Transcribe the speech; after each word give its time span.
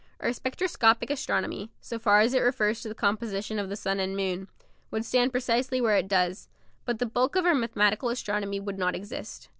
Our 0.19 0.33
spectroscopic 0.33 1.11
astronomy 1.11 1.69
so 1.79 1.99
far 1.99 2.21
as 2.21 2.33
it 2.33 2.39
refers 2.39 2.81
to 2.81 2.89
the 2.89 2.95
composition 2.95 3.59
of 3.59 3.69
the 3.69 3.75
sun 3.75 3.99
and 3.99 4.17
moon 4.17 4.47
would 4.89 5.05
stand 5.05 5.31
precisely 5.31 5.79
where 5.79 5.95
it 5.95 6.07
does, 6.07 6.47
but 6.85 6.97
the 6.97 7.05
bulk 7.05 7.35
of 7.35 7.45
our 7.45 7.53
mathematical 7.53 8.09
astronomy 8.09 8.59
would 8.59 8.79
not 8.79 8.95
exist. 8.95 9.49